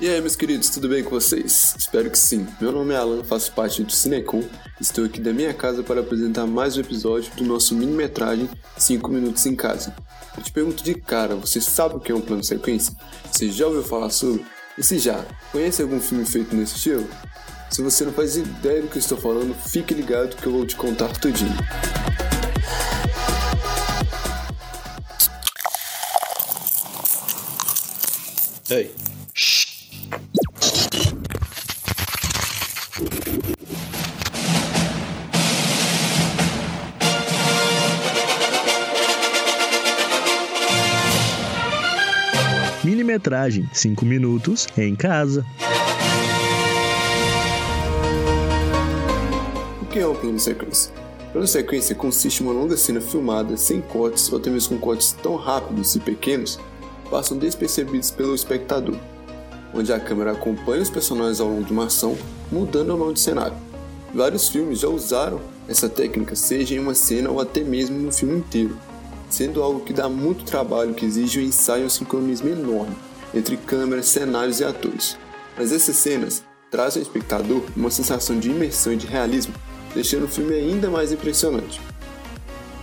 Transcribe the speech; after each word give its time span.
E 0.00 0.08
aí, 0.08 0.20
meus 0.20 0.36
queridos, 0.36 0.70
tudo 0.70 0.88
bem 0.88 1.02
com 1.02 1.10
vocês? 1.10 1.74
Espero 1.76 2.08
que 2.08 2.16
sim. 2.16 2.46
Meu 2.60 2.70
nome 2.70 2.94
é 2.94 2.96
Alan, 2.96 3.24
faço 3.24 3.50
parte 3.50 3.82
do 3.82 3.90
Cinecom. 3.90 4.44
Estou 4.80 5.04
aqui 5.04 5.20
da 5.20 5.32
minha 5.32 5.52
casa 5.52 5.82
para 5.82 6.02
apresentar 6.02 6.46
mais 6.46 6.76
um 6.76 6.80
episódio 6.82 7.34
do 7.34 7.42
nosso 7.42 7.74
mini-metragem 7.74 8.48
5 8.76 9.10
Minutos 9.10 9.44
em 9.44 9.56
Casa. 9.56 9.96
Eu 10.36 10.42
te 10.44 10.52
pergunto 10.52 10.84
de 10.84 10.94
cara, 10.94 11.34
você 11.34 11.60
sabe 11.60 11.96
o 11.96 12.00
que 12.00 12.12
é 12.12 12.14
um 12.14 12.20
plano 12.20 12.44
sequência? 12.44 12.94
Você 13.28 13.50
já 13.50 13.66
ouviu 13.66 13.82
falar 13.82 14.10
sobre? 14.10 14.46
E 14.78 14.84
se 14.84 15.00
já, 15.00 15.26
conhece 15.50 15.82
algum 15.82 16.00
filme 16.00 16.24
feito 16.24 16.54
nesse 16.54 16.76
estilo? 16.76 17.08
Se 17.68 17.82
você 17.82 18.04
não 18.04 18.12
faz 18.12 18.36
ideia 18.36 18.80
do 18.80 18.86
que 18.86 18.98
eu 18.98 19.00
estou 19.00 19.18
falando, 19.18 19.52
fique 19.52 19.94
ligado 19.94 20.36
que 20.36 20.46
eu 20.46 20.52
vou 20.52 20.64
te 20.64 20.76
contar 20.76 21.08
tudinho. 21.18 21.56
Ei, 28.70 28.94
Minimetragem 43.18 43.68
5 43.72 44.06
minutos 44.06 44.68
em 44.78 44.94
casa. 44.94 45.44
O 49.82 49.86
que 49.86 49.98
é 49.98 50.06
um 50.06 50.14
plano 50.14 50.38
sequência? 50.38 50.92
Plano 51.32 51.46
sequência 51.48 51.94
consiste 51.96 52.40
em 52.40 52.46
uma 52.46 52.52
longa 52.52 52.76
cena 52.76 53.00
filmada 53.00 53.56
sem 53.56 53.80
cortes 53.80 54.32
ou 54.32 54.38
até 54.38 54.50
mesmo 54.50 54.78
com 54.78 54.86
cortes 54.86 55.12
tão 55.20 55.34
rápidos 55.34 55.96
e 55.96 56.00
pequenos 56.00 56.60
passam 57.10 57.36
despercebidos 57.36 58.12
pelo 58.12 58.36
espectador, 58.36 58.96
onde 59.74 59.92
a 59.92 59.98
câmera 59.98 60.32
acompanha 60.32 60.82
os 60.82 60.90
personagens 60.90 61.40
ao 61.40 61.48
longo 61.48 61.64
de 61.64 61.72
uma 61.72 61.86
ação, 61.86 62.16
mudando 62.52 62.90
ou 62.90 62.98
não 62.98 63.12
de 63.12 63.18
cenário. 63.18 63.56
Vários 64.14 64.48
filmes 64.48 64.78
já 64.78 64.88
usaram 64.88 65.40
essa 65.68 65.88
técnica, 65.88 66.36
seja 66.36 66.74
em 66.74 66.78
uma 66.78 66.94
cena 66.94 67.30
ou 67.30 67.40
até 67.40 67.62
mesmo 67.62 67.98
no 67.98 68.12
filme 68.12 68.38
inteiro, 68.38 68.76
sendo 69.28 69.60
algo 69.60 69.80
que 69.80 69.92
dá 69.92 70.08
muito 70.08 70.44
trabalho 70.44 70.94
que 70.94 71.04
exige 71.04 71.40
um 71.40 71.42
ensaio 71.42 71.82
e 71.82 71.86
um 71.86 71.90
sincronismo 71.90 72.48
enorme 72.48 73.07
entre 73.34 73.56
câmeras, 73.56 74.06
cenários 74.06 74.60
e 74.60 74.64
atores. 74.64 75.16
Mas 75.56 75.72
essas 75.72 75.96
cenas 75.96 76.42
trazem 76.70 77.02
ao 77.02 77.06
espectador 77.06 77.62
uma 77.76 77.90
sensação 77.90 78.38
de 78.38 78.50
imersão 78.50 78.92
e 78.92 78.96
de 78.96 79.06
realismo, 79.06 79.54
deixando 79.94 80.24
o 80.24 80.28
filme 80.28 80.54
ainda 80.54 80.90
mais 80.90 81.12
impressionante. 81.12 81.80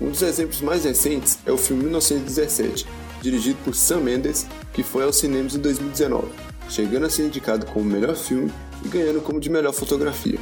Um 0.00 0.10
dos 0.10 0.22
exemplos 0.22 0.60
mais 0.60 0.84
recentes 0.84 1.38
é 1.44 1.52
o 1.52 1.58
filme 1.58 1.84
1917, 1.84 2.86
dirigido 3.20 3.58
por 3.64 3.74
Sam 3.74 4.00
Mendes, 4.00 4.46
que 4.72 4.82
foi 4.82 5.04
aos 5.04 5.16
cinemas 5.16 5.54
em 5.54 5.58
2019, 5.58 6.28
chegando 6.68 7.06
a 7.06 7.10
ser 7.10 7.24
indicado 7.26 7.66
como 7.66 7.84
melhor 7.84 8.14
filme 8.14 8.52
e 8.84 8.88
ganhando 8.88 9.20
como 9.20 9.40
de 9.40 9.50
melhor 9.50 9.72
fotografia 9.72 10.38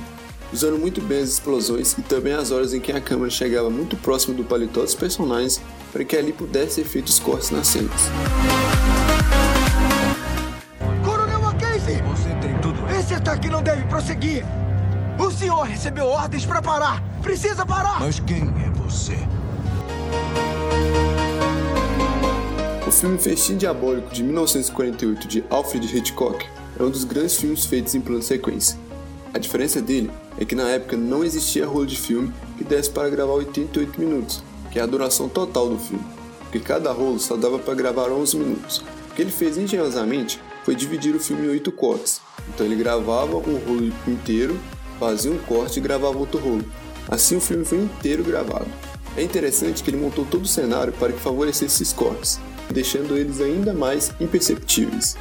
usando 0.53 0.79
muito 0.79 1.01
bem 1.01 1.23
as 1.23 1.31
explosões 1.31 1.93
e 1.99 2.03
também 2.03 2.33
as 2.33 2.51
horas 2.51 2.73
em 2.73 2.81
que 2.81 2.93
a 2.93 3.01
câmera 3.01 3.31
chegava 3.31 3.71
muito 3.71 3.97
próximo 3.97 4.35
do 4.35 4.45
paletó 4.45 4.83
dos 4.83 4.95
personagens 4.95 5.61
para 5.93 6.05
que 6.05 6.17
ali 6.17 6.33
pudesse 6.33 6.77
ser 6.77 6.85
feitos 6.85 7.19
cortes 7.19 7.51
nas 7.51 7.69
cenas. 7.69 7.93
Prosseguir! 13.97 14.45
O 15.19 15.31
senhor 15.31 15.63
recebeu 15.63 16.07
ordens 16.07 16.45
para 16.45 16.61
parar! 16.61 17.03
Precisa 17.23 17.65
parar! 17.65 17.99
Mas 17.99 18.21
quem 18.21 18.43
é 18.43 18.71
você? 18.79 19.17
O 22.87 22.93
filme 22.93 23.19
Festim 23.19 23.57
Diabólico 23.57 24.13
de 24.13 24.23
1948 24.23 25.27
de 25.27 25.45
Alfred 25.49 25.97
Hitchcock 25.97 26.45
é 26.79 26.83
um 26.83 26.91
dos 26.91 27.05
grandes 27.05 27.37
filmes 27.37 27.65
feitos 27.65 27.95
em 27.95 28.01
plano 28.03 28.23
sequência. 28.23 28.79
A 29.33 29.39
diferença 29.39 29.81
dele 29.81 30.11
é 30.39 30.45
que 30.45 30.55
na 30.55 30.69
época 30.69 30.95
não 30.95 31.25
existia 31.25 31.67
rolo 31.67 31.87
de 31.87 31.97
filme 31.97 32.31
que 32.59 32.65
desse 32.65 32.91
para 32.91 33.09
gravar 33.09 33.33
88 33.33 33.99
minutos, 33.99 34.43
que 34.71 34.79
é 34.79 34.83
a 34.83 34.87
duração 34.87 35.27
total 35.27 35.71
do 35.71 35.79
filme, 35.79 36.05
porque 36.41 36.61
cada 36.61 36.93
rolo 36.93 37.19
só 37.19 37.35
dava 37.35 37.59
para 37.59 37.75
gravar 37.75 38.11
11 38.11 38.37
minutos. 38.37 38.85
O 39.11 39.15
que 39.15 39.23
ele 39.23 39.31
fez 39.31 39.57
engenhosamente 39.57 40.39
foi 40.67 40.75
dividir 40.75 41.15
o 41.15 41.21
filme 41.21 41.47
em 41.47 41.51
8 41.51 41.71
cortes, 41.71 42.21
então 42.49 42.67
ele 42.67 42.75
gravava 42.75 43.37
um 43.37 43.57
rolo 43.57 43.95
inteiro, 44.09 44.59
fazia 44.99 45.31
um 45.31 45.39
corte 45.39 45.79
e 45.79 45.81
gravava 45.81 46.19
outro 46.19 46.41
rolo. 46.41 46.65
Assim 47.09 47.37
o 47.37 47.41
filme 47.41 47.65
foi 47.65 47.79
inteiro 47.79 48.25
gravado. 48.25 48.67
É 49.17 49.23
interessante 49.23 49.81
que 49.81 49.91
ele 49.91 49.97
montou 49.97 50.25
todo 50.25 50.43
o 50.43 50.49
cenário 50.49 50.93
para 50.95 51.13
que 51.13 51.21
favorecesse 51.21 51.67
esses 51.67 51.93
cortes, 51.93 52.41
deixando 52.69 53.17
eles 53.17 53.41
ainda 53.41 53.73
mais 53.73 54.11
imperceptíveis. 54.19 55.17